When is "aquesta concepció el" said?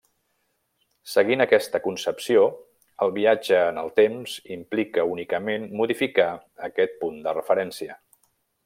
1.43-3.13